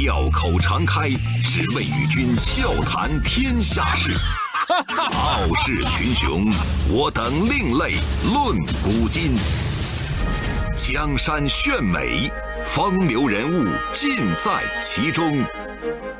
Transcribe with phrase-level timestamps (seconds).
[0.00, 1.10] 笑口常开，
[1.42, 4.12] 只为与君笑谈天下事。
[4.94, 6.48] 傲视群雄，
[6.88, 7.96] 我等另类
[8.32, 9.34] 论古今。
[10.76, 12.30] 江山炫美，
[12.62, 15.44] 风流人物尽在其中。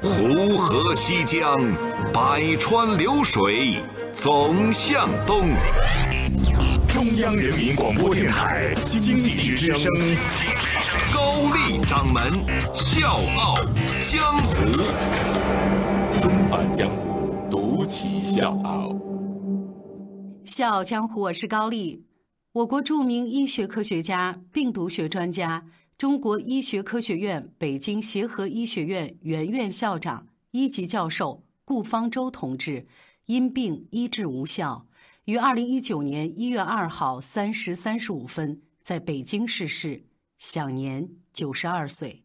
[0.02, 1.56] 湖河西江，
[2.12, 3.80] 百川流水
[4.12, 5.50] 总向东。
[6.98, 9.88] 中央人民广播电台经济之声，
[11.14, 12.20] 高丽掌门
[12.74, 13.54] 笑傲
[14.00, 14.82] 江湖，
[16.20, 18.96] 重返江湖，独骑笑傲。
[20.44, 22.04] 笑傲江湖，我是高丽。
[22.50, 25.64] 我国著名医学科学家、病毒学专家。
[25.96, 32.88] 中国医学科学院北京协和医学院原院校长、一级教授顾方舟同志，
[33.26, 34.87] 因病医治无效，
[35.28, 40.06] 于二零一九年一月二号三时三十五分在北京逝世，
[40.38, 42.24] 享年九十二岁。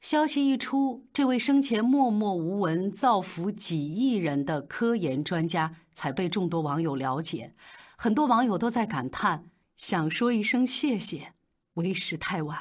[0.00, 7.54] 消息一出，这位生前默默无闻、造福几亿人的科研专家才被众多网友了解。
[7.96, 11.34] 很多网友都在感叹，想说一声谢谢。
[11.74, 12.58] 为时太晚。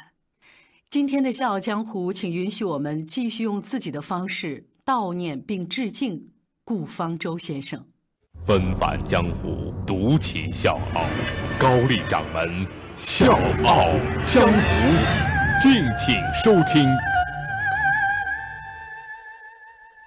[0.91, 6.29] 今天的《笑傲江湖》，请允许我们继续用自己的方式悼念并致敬
[6.63, 7.87] 顾方舟先生。
[8.45, 11.05] 纷返江湖，独起笑傲，
[11.57, 13.87] 高丽掌门笑傲
[14.25, 14.59] 江湖，
[15.61, 16.85] 敬请收听。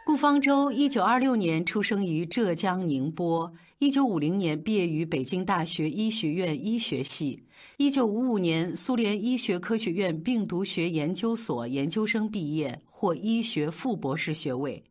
[0.05, 7.43] 顾方舟，一九二六年出生于浙江宁波，一九五零年毕业于北京大学医学院医学系。
[7.79, 14.85] 一九五五年，苏联医学科学院病毒学研究所研究生毕业，获医学副博士学位。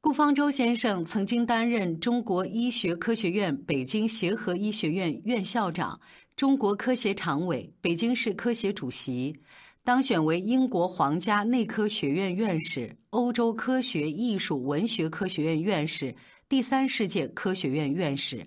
[0.00, 6.00] 顾方舟先生曾经担任中国医学科学院北京协和医学院院校长、
[6.36, 9.36] 中国科协常委、北京市科协主席，
[9.82, 16.14] 当选为英国皇家内科学院院士、欧洲科学艺术文学科学院院士、
[16.48, 18.46] 第三世界科学院院士。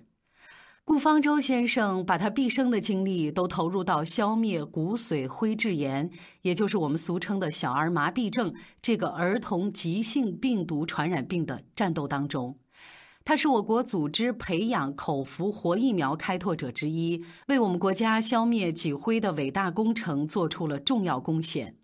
[0.84, 6.10] 顾方舟先生把他毕生的精力都投入到消灭骨髓灰质炎，
[6.42, 12.56] 也就是我们俗称的小儿麻痹症这个儿童急性病毒传染病的战斗当中。
[13.24, 21.76] 他是我国组织培养口服活疫苗开拓者之一，为我们国家消灭脊灰的伟大工程做出了重要贡献。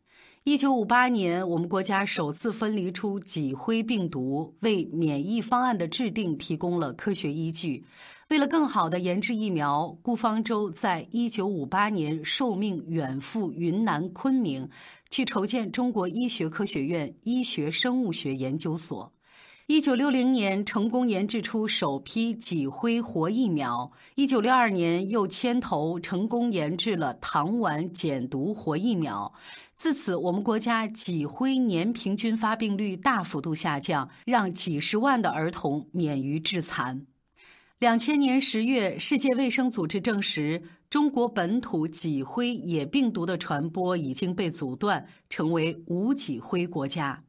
[0.49, 7.85] 一九五八年，我们国家首次分离出脊灰病毒，为免疫方案的制定提供了科学依据。
[8.31, 14.67] 为了更好地研制疫苗，顾方舟在一九五八年受命远赴云南昆明，
[15.11, 19.13] 去筹建中国医学科学院医学生物学研究所。
[19.67, 23.93] 一九六零年，成功研制出首批脊灰活疫苗。
[24.15, 29.31] 一九六二年，又牵头成功研制了糖丸减毒活疫苗。
[29.79, 37.07] 自此，我们国家脊灰年平均发病率大幅度下降，让几十万的儿童免于致残。
[37.79, 47.23] 两千年十月，世界卫生组织证实，中国本土脊灰野病毒的传播已经被阻断，成为无脊灰国家。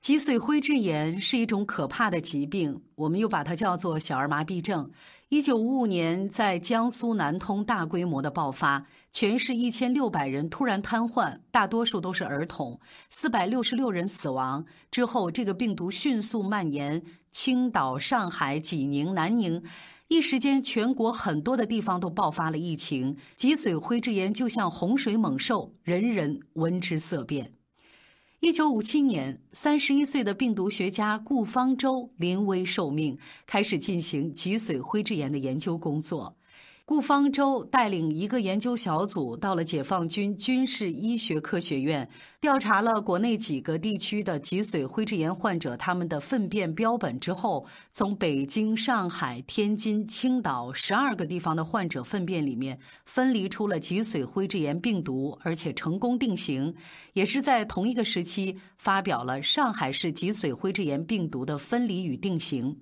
[0.00, 4.90] 脊髓灰质炎是一种可怕的疾病，我们又把它叫做小儿麻痹症。
[5.28, 14.64] 一九五五年，在江苏南通大规模的爆发，全市一千六百人突然瘫痪，大多数都是儿童，四百六十六人死亡。
[14.90, 19.62] 之后，这个病毒迅速蔓延，青岛、上海、济宁、南宁，
[20.08, 23.14] 一时间全国很多的地方都爆发了疫情。
[23.36, 27.52] 脊髓灰质炎就像洪水猛兽，人人闻之色变。
[28.40, 36.34] 一九五七年，三十一岁的病毒学家顾方舟临危受命，开始进行脊髓灰质炎的研究工作。
[36.90, 56.74] 顾方舟带领一个研究小组到了解放军军事医学科学院，调查了国内几个地区的脊髓灰质炎患者他们的粪便标本之后，从北京、上海、天津、青岛十二个地方的患者粪便里面分离出了脊髓灰质炎病毒，而且成功定型。
[57.12, 62.76] 也是在同一个时期，发表了上海市脊髓灰质炎病毒的分离与定型。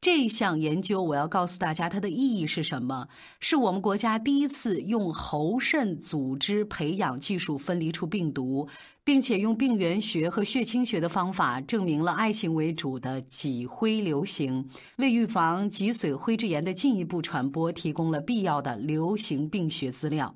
[0.00, 3.06] 这项研究，我要告诉大家它的意义是什么？
[3.38, 8.66] 是我们国家第一次用喉肾组织培养技术分离出病毒，
[9.04, 14.66] 并且用病原学和血清学的方法证明了爱情为主的脊灰流行，
[14.96, 20.34] 为预防脊髓灰质炎的进一步传播提供了必要的流行病学资料。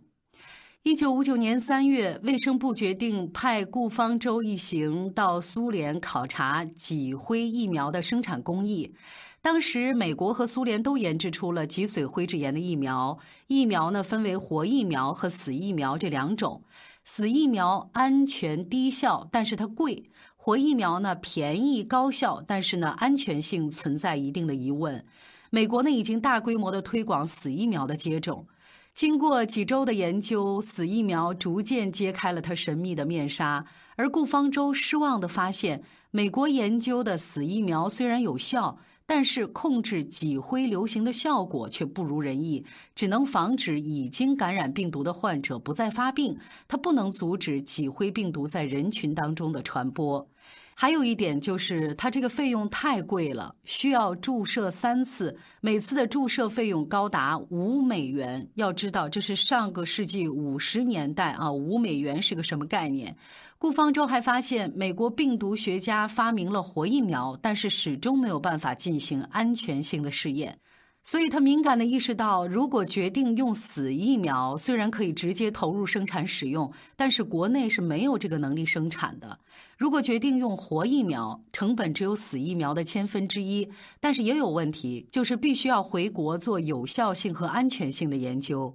[0.83, 8.95] 一九五九年三月，卫生部决定派顾方舟一行到苏联考察脊灰疫苗的生产工艺。
[9.45, 13.19] 当时，美国和苏联都研制出了脊髓灰质炎的疫苗。
[13.47, 16.63] 疫苗呢，分为活疫苗和死疫苗这两种。
[17.05, 20.05] 死疫苗安全低效，但是它贵；
[20.35, 25.05] 活疫苗呢便宜高效，但是呢安全性存在一定的疑问。
[25.51, 28.47] 美国呢已经大规模的推广死疫苗的接种。
[28.95, 33.67] 经过几周的研究，死疫苗逐渐揭开了它神秘的面纱。
[33.97, 35.83] 而顾方舟失望地发现，
[36.13, 42.65] 美国研究的死疫苗虽然有效，但是控制脊灰流行的效果却不如人意，
[42.95, 46.39] 只能防止已经感染病毒的患者不再发病，
[46.69, 50.29] 它不能阻止脊灰病毒在人群当中的传播。
[50.77, 58.49] 还有一点就是，它这个费用太贵了，需要注射三次，每次的注射费用高达五美元。
[58.55, 63.17] 要知道，这是上个世纪五十年代啊，五美元是个什么概念？
[63.57, 70.59] 顾方舟还发现，美国病毒学家发明了活疫苗，但是始终没有办法进行安全性的试验。
[71.07, 79.39] 所以他敏感地意识到，如果决定用死疫苗，虽然可以直接投入生产使用，但是国内是没有这个能力生产的。
[79.77, 83.69] 如果决定用活疫苗，成本只有死疫苗的千分之一，
[84.01, 88.75] 但是也有问题，就是必须要回国做有效性和安全性的研究。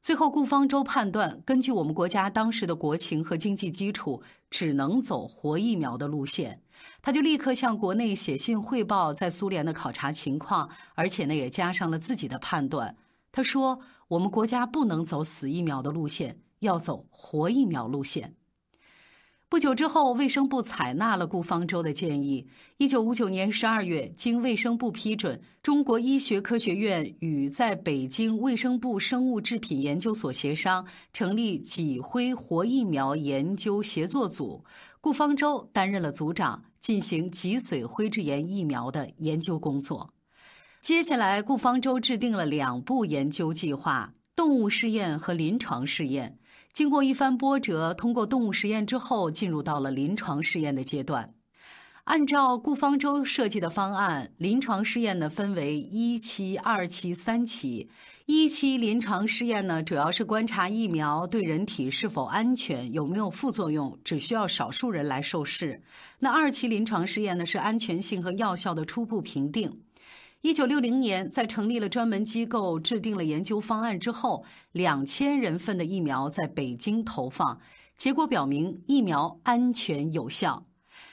[0.00, 6.62] 最后，顾方舟判断，根据我们国家当时的国情和经济基础，只能走活疫苗的路线。
[7.02, 12.96] 他就立刻向国内写信汇报在苏联的考察情况，而且呢，也加上了自己的判断。
[13.32, 18.34] 他说：“我们国家不能走死疫苗的路线，要走活疫苗路线。”
[19.48, 22.44] 不久之后，卫生部采纳了顾方舟的建议。
[22.78, 34.64] 一九五九年十二月，经卫生部批准，中国医学科学院与在北京卫生部生物制品研究所协商，成立脊灰活疫苗研究协作组。
[35.00, 40.10] 顾方舟担任了组长，进行脊髓灰质炎疫苗的研究工作。
[40.82, 46.36] 接下来，顾方舟制定了两步研究计划：动物试验和临床试验。
[46.76, 51.32] 经过一番波折，通过动物实验之后，进入到了临床试验的阶段。
[52.04, 57.88] 按照顾方舟设计的方案，临床试验呢分为一期、二期、三期。
[58.26, 65.80] 一期临床试验呢，主要是观察疫苗对人体是否安全，有没有副作用，只需要少数人来受试。
[66.18, 69.80] 那二期临床试验呢，是安全性和药效的初步评定。
[70.46, 77.60] 一九六零年，在成立了专门机构、制定了研究方案之后，两千人份的疫苗在北京投放，
[77.96, 80.64] 结果表明疫苗安全有效。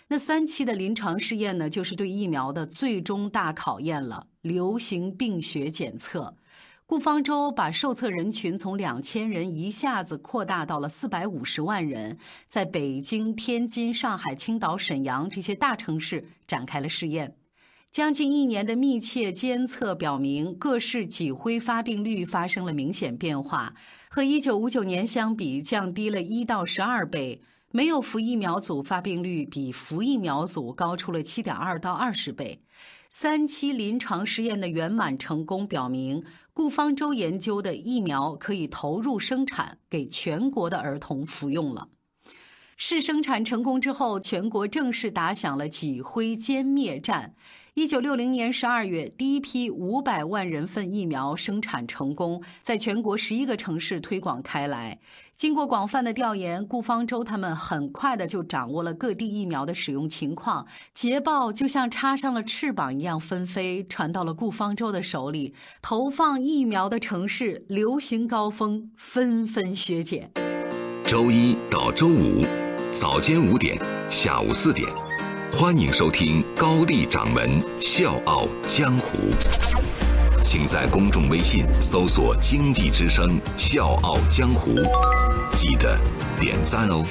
[0.08, 6.38] 那三期的临床试验呢，就是对疫苗的最终大考验了——流行病学检测。
[6.86, 17.36] 顾方舟把受测人群从两千人一下子扩大到了四百五十万人，在北京、天津、上海、青岛、沈阳这些大城市展开了试验。
[17.94, 23.76] 将近一年的密切监测表明，各市脊灰发病率发生了明显变化，
[24.10, 27.44] 和1959年相比降低了一到十二倍。
[27.70, 32.64] 没有服疫苗组发病率比服疫苗组高出了7.2到20倍。
[33.12, 41.90] 三期临床试验的圆满成功表明，顾方舟研究的疫苗可以投入生产，给全国的儿童服用了。
[42.76, 47.36] 试生产成功之后，全国正式打响了脊灰歼灭战。
[47.76, 55.00] 一九六零年十二月，第一批五百万人份疫苗生产成功，在全国十一个城市推广开来。
[55.36, 60.68] 经过广泛的调研，顾方舟他们很快的就掌握了各地疫苗的使用情况。
[60.94, 65.56] 捷报就像插上了翅膀一样纷飞，传到了顾方舟的手里。
[65.82, 70.32] 投放疫苗的城市，流行高峰纷纷削减。
[71.04, 72.46] 周一到周五，
[72.92, 73.76] 早间五点，
[74.08, 74.88] 下午四点。
[75.56, 77.48] 欢迎收听高丽掌门
[77.80, 79.20] 笑傲江湖，
[80.44, 84.74] 请在公众微信搜索“经济之声笑傲江湖”，
[85.56, 85.96] 记得
[86.42, 87.06] 点赞哦。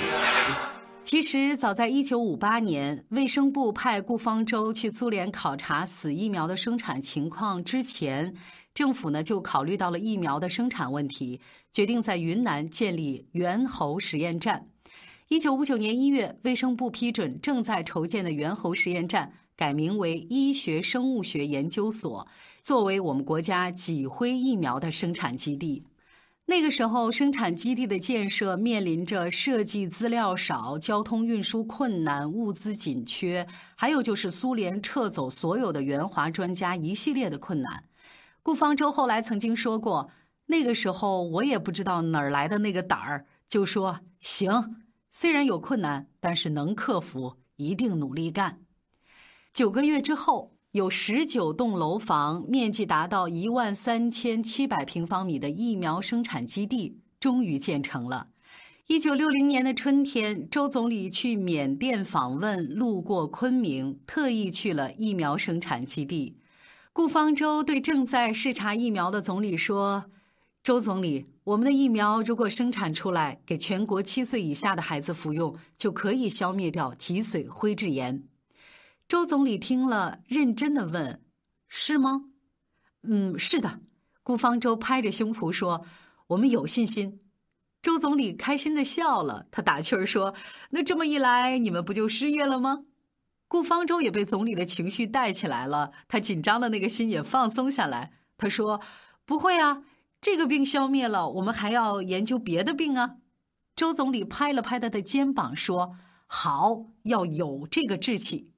[1.04, 8.34] 其实早在一九五八年，卫生部派顾方舟去苏联考察死疫苗的生产情况之前，
[8.74, 11.40] 政府呢就考虑到了疫苗的生产问题，
[11.72, 14.66] 决定在云南建立猿猴实验站。
[15.32, 22.28] 一九五九年一月，卫生部批准正在筹建的猿猴实验站改名为医学生物学研究所，
[22.60, 25.84] 作为我们国家脊灰疫苗的生产基地。
[26.44, 37.84] 那个时候，生产基地的建设面临着设计资料少、交通运输困难、物资紧缺，还有就是苏联撤走所有的援华专家一系列的困难。
[38.42, 40.10] 顾方舟后来曾经说过
[40.44, 44.76] ：“那个时候我也不知道哪儿来的那个胆儿，就说行。”
[45.14, 48.62] 虽然有困难，但是能克服，一定努力干。
[49.52, 58.28] 九个月之后，有十九栋楼房、面积达到一万三千七百平方米的疫苗生产基地终于建成了。
[58.86, 66.38] 一九六零年的春天，周总理去缅甸访问，路过昆明，特意去了疫苗生产基地。
[66.94, 70.06] 顾方舟对正在视察疫苗的总理说
[70.62, 78.22] ：“周总理，我们的疫苗如果生产出来，给全国七岁以下的孩子服用，就可以消灭掉脊髓灰质炎。”
[79.08, 81.20] 周总理听了，认真的问
[81.66, 82.26] ：“是吗
[83.02, 83.80] ？”“嗯，是的。”
[84.22, 85.84] 顾方舟拍着胸脯说
[86.28, 87.18] ：“我们有信心。”
[87.82, 90.32] 周总理开心的笑了，他打趣儿说
[90.70, 92.84] ：“那这么一来，你们不就失业了吗？”
[93.48, 98.12] 顾方舟也被总理的情绪带起来了，他紧张的那个心也放松下来。
[98.38, 98.80] 他说
[99.26, 99.82] ：“不会啊，
[100.22, 103.16] 这个病消灭了，我们还要研究别的病啊。”
[103.76, 108.52] 周总理拍了拍他的肩膀说：“好，要有这个志气。”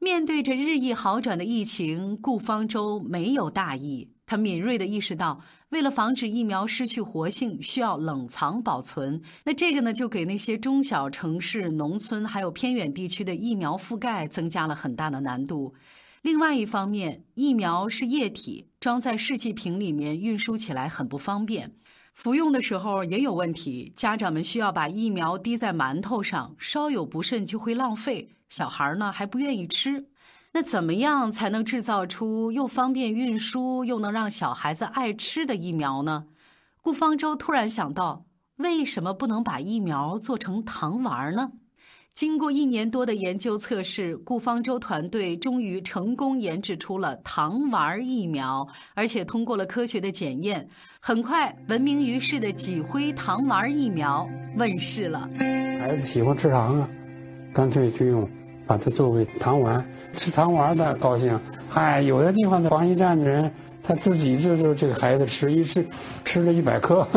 [0.00, 4.10] 面对着日益好转的疫情，顾方舟没有大意。
[4.26, 9.20] 他敏锐地意识到，为了防止疫苗失去活性，需要冷藏保存。
[9.44, 15.74] 那这个呢，就给那些中小城市、农村还有偏远地区的疫苗覆盖增加了很大的难度。
[16.22, 21.70] 另外一方面，疫苗是液体，装在试剂瓶里面，运输起来很不方便，
[22.14, 23.92] 服用的时候也有问题。
[23.94, 30.08] 家长们需要把疫苗滴在馒头上，稍有不慎就会浪费，小孩呢还不愿意吃。
[30.52, 36.24] 那怎么样才能制造出又方便运输又能让小孩子爱吃的疫苗呢？
[36.80, 38.24] 顾方舟突然想到，
[38.56, 41.52] 为什么不能把疫苗做成糖丸呢？
[42.20, 50.68] 经过一年多的研究测试，顾方舟团队终于成功研制出了糖丸疫苗，而且通过了科学的检验。
[51.00, 55.30] 很快，闻名于世的脊灰糖丸疫苗问世了。
[55.80, 56.88] 孩子喜欢吃糖啊，
[57.54, 58.28] 干脆就用
[58.66, 59.82] 把它作为糖丸。
[60.12, 63.50] 吃糖丸的高兴，嗨，有的地方的防疫站的人，
[63.82, 65.88] 他自己就就这个孩子吃一吃，
[66.26, 67.08] 吃了一百克。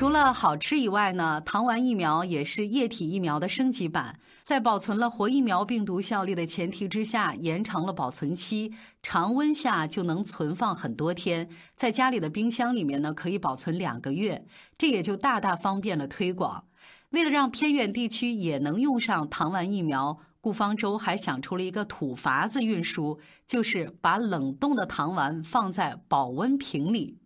[0.00, 14.46] 除了好吃以外呢，糖丸疫苗也是液体疫苗的升级版，在保存了活疫苗病毒效力的前提之下，延长了保存期，常温下就能存放很多天，在家里的冰箱里面呢可以保存两个月，
[14.78, 16.64] 这也就大大方便了推广。
[17.10, 27.18] 为了让偏远地区也能用上糖丸疫苗，顾方舟还想出了一个土法子运输，就是把冷冻的糖丸放在保温瓶里。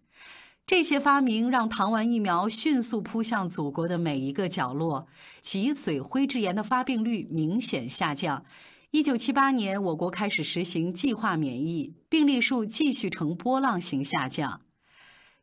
[0.66, 5.06] 这些发明让糖丸疫苗迅速扑向祖国的每一个角落，
[5.42, 8.46] 脊髓灰质炎的发病率明显下降。
[8.90, 14.62] 一九七八年，我国开始实行计划免疫，病例数继续呈波浪形下降。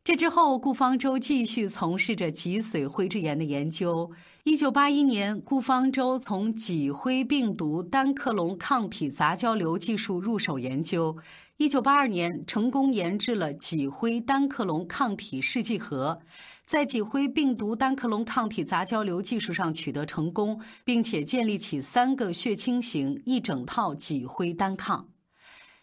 [0.04, 4.10] 这之后，顾方舟继续从事着脊髓灰质炎的研究。
[4.42, 11.16] 一九八一年，顾方舟从脊灰病毒单克隆抗体杂交瘤技术入手研究。
[11.56, 16.18] 一九八二年，成功研制了脊灰单克隆抗体试剂盒，
[16.66, 25.11] 在脊灰病毒单克隆抗体杂交瘤技术上取得成功，并且建立起三个血清型一整套脊灰单抗。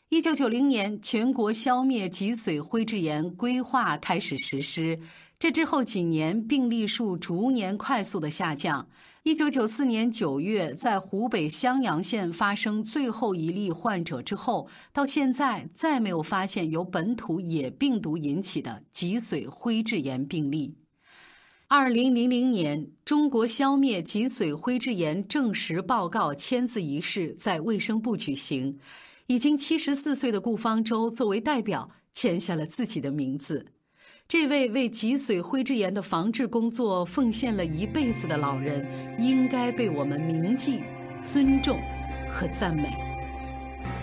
[0.09, 4.99] 一九九零年，全国消灭脊髓灰质炎规划开始实施。
[5.37, 8.89] 这之后几年，病例数逐年快速的下降。
[9.21, 20.73] 一九九四年九月，在湖北襄阳县发生最后一例患者之后，到现在再没有发现由本土野病毒引起的脊髓灰质炎病例。
[21.67, 28.75] 二零零零年，中国消灭脊髓灰质炎证实报告签字仪式在卫生部举行。
[29.29, 33.63] 已经七十四岁的顾方舟作为代表签下了自己的名字。
[34.27, 38.83] 这位为脊髓灰质炎的防治工作奉献了一辈子的老人，
[39.19, 40.81] 应该被我们铭记、
[41.23, 41.79] 尊重
[42.27, 42.91] 和赞美。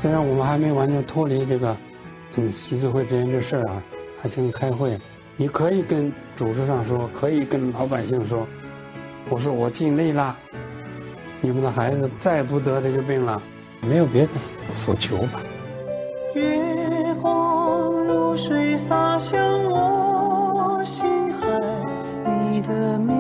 [0.01, 1.77] 虽然我们还没完全脱离这个
[2.37, 3.83] 嗯脊髓灰质炎这事儿啊，
[4.21, 4.97] 还请开会。
[5.37, 8.47] 你可以跟组织上说，可以跟老百姓说，
[9.29, 10.39] 我说我尽力了，
[11.41, 13.43] 你们的孩子再不得这个病了。
[13.81, 14.31] 没有别的
[14.75, 15.43] 所求吧。
[16.35, 19.39] 月光如水洒向
[19.71, 21.05] 我心
[21.35, 21.47] 海，
[22.25, 23.17] 你的面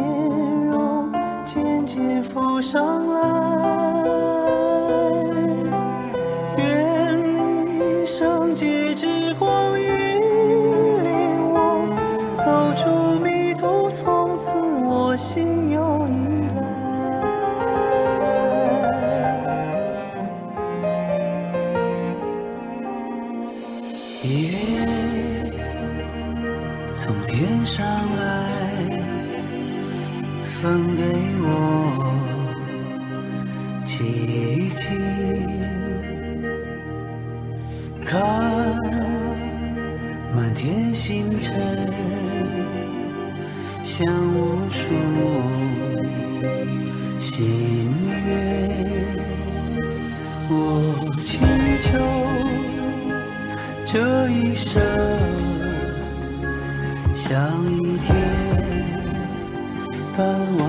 [0.66, 1.10] 容
[1.44, 3.85] 渐渐浮上来。
[47.26, 47.44] 心
[48.24, 48.38] 愿，
[50.48, 50.52] 我
[51.24, 51.30] 祈
[51.82, 51.88] 求
[53.84, 53.94] 这
[54.30, 54.70] 一生
[57.16, 57.26] 像
[57.74, 58.08] 一天
[60.16, 60.18] 般
[60.56, 60.65] 完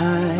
[0.00, 0.39] 开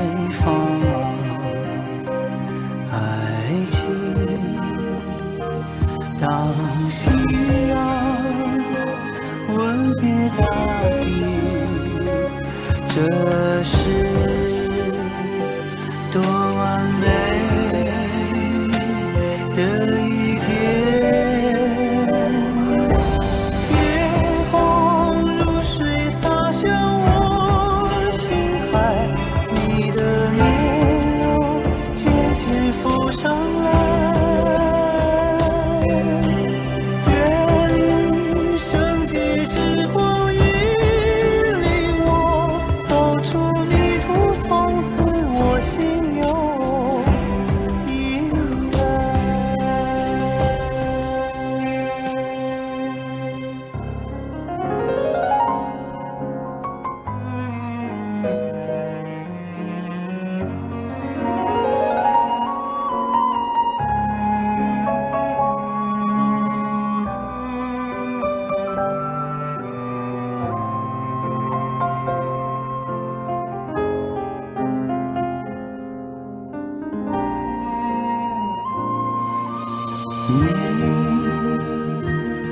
[80.30, 80.44] 你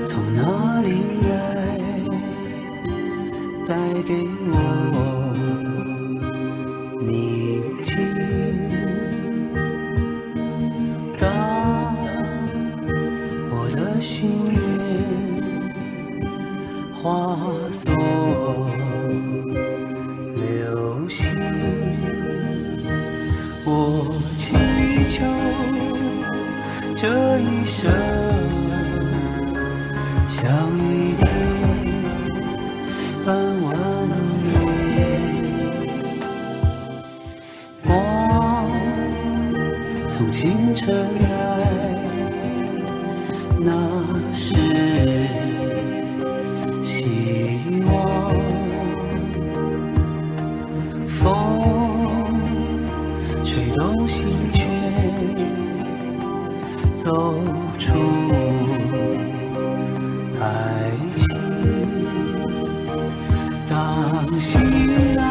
[0.03, 0.41] 从哪
[0.83, 0.89] 里
[1.29, 1.33] 来，
[3.67, 3.73] 带
[4.03, 4.11] 给
[4.51, 4.55] 我
[40.41, 40.87] 清晨
[41.21, 41.29] 来，
[43.59, 43.73] 那
[44.33, 44.55] 是
[46.81, 48.33] 希望，
[51.09, 51.19] 风
[53.45, 54.65] 吹动心弦。
[56.95, 57.35] 走
[57.77, 57.93] 出
[60.41, 60.45] 爱
[61.17, 61.27] 情，
[63.69, 64.57] 当夕
[65.17, 65.28] 阳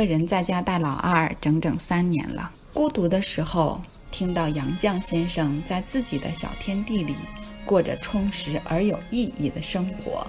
[0.00, 2.50] 个人在家带老二整整三年了。
[2.72, 7.14] 孤独的时候，听到杨绛先生在自己的小天地里
[7.66, 10.26] 过着充实而有意义的生活，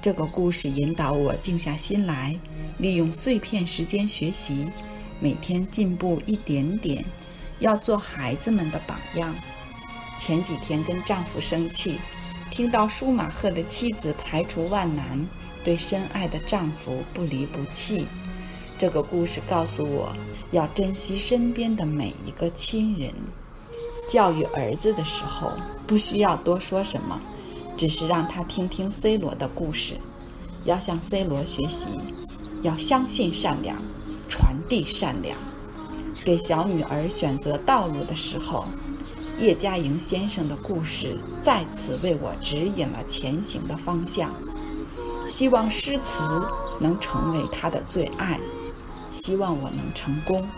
[0.00, 2.38] 这个故事引导我静下心来，
[2.78, 4.68] 利用碎片时间学习，
[5.18, 7.04] 每天进步一点点，
[7.58, 9.34] 要做孩子们的榜样。
[10.16, 11.98] 前几天跟丈夫生气，
[12.52, 15.26] 听到舒马赫的妻子排除万难，
[15.64, 18.06] 对深爱的丈夫不离不弃。
[18.82, 20.12] 这个故事告诉我，
[20.50, 23.14] 要珍惜身边的每一个亲人。
[24.08, 25.52] 教育儿子的时候，
[25.86, 27.16] 不需要多说什么，
[27.76, 29.94] 只是让他听听 C 罗的故事，
[30.64, 31.86] 要向 C 罗学习，
[32.62, 33.76] 要相信善良，
[34.28, 35.38] 传递善良。
[36.24, 38.64] 给小女儿选择道路的时候，
[39.38, 44.34] 叶嘉莹先生的故事再次为我指引了前行的方向。
[45.28, 46.24] 希望诗词
[46.80, 48.40] 能成为他的最爱，
[49.12, 50.48] 希望我能成功，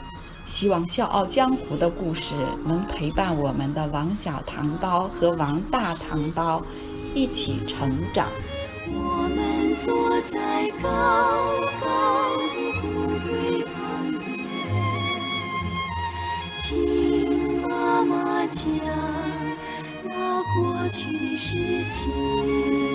[0.47, 6.63] 希望《笑傲江湖》的故事能陪伴我们的王小糖刀和王大糖刀
[7.15, 8.29] 一起成长。
[8.87, 10.89] 我们坐在高
[11.81, 12.87] 高的谷
[13.27, 13.73] 堆旁
[14.13, 14.23] 边，
[16.63, 18.63] 听妈妈讲
[20.05, 22.94] 那过去的事情。